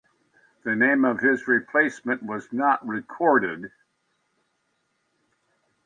The 0.63 0.75
name 0.75 1.05
of 1.05 1.19
his 1.19 1.47
replacement 1.47 2.23
was 2.23 2.51
not 2.51 2.83
recorded. 2.83 3.71